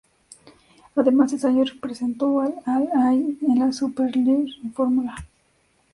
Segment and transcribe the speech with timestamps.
[0.95, 5.15] Además ese año representó al Al-Ain en la Superleague Formula.